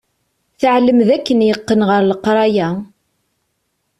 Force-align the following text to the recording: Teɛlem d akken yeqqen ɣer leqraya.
Teɛlem 0.59 0.99
d 1.07 1.09
akken 1.15 1.39
yeqqen 1.47 1.81
ɣer 1.89 2.01
leqraya. 2.09 2.69